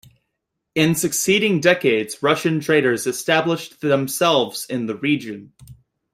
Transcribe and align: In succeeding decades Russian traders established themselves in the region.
In 0.73 0.95
succeeding 0.95 1.59
decades 1.59 2.23
Russian 2.23 2.59
traders 2.59 3.05
established 3.05 3.81
themselves 3.81 4.65
in 4.65 4.87
the 4.87 4.95
region. 4.95 5.53